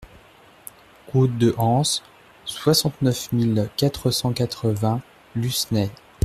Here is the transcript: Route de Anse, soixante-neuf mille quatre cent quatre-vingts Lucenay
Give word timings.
Route 1.13 1.37
de 1.37 1.53
Anse, 1.59 2.01
soixante-neuf 2.45 3.31
mille 3.33 3.69
quatre 3.77 4.09
cent 4.09 4.33
quatre-vingts 4.33 5.01
Lucenay 5.35 5.91